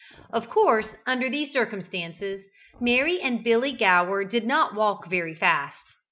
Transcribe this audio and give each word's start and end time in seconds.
Of 0.33 0.49
course, 0.49 0.95
under 1.05 1.29
these 1.29 1.53
circumstances, 1.53 2.47
Mary 2.79 3.21
and 3.21 3.43
Billy 3.43 3.73
Gower 3.73 4.25
did 4.25 4.47
not 4.47 4.73
walk 4.73 5.07
very 5.07 5.35
fast. 5.35 5.93